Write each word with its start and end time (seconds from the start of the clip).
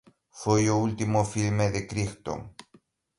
Foi 0.41 0.63
o 0.73 0.75
último 0.87 1.19
filme 1.33 1.65
de 1.75 1.81
Crichton. 1.89 2.39